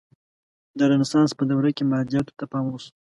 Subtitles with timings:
[0.77, 2.91] د رنسانس په دوره کې مادیاتو ته پام وشو.